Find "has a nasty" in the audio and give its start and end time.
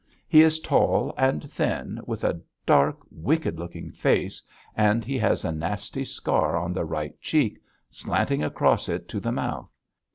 5.19-6.05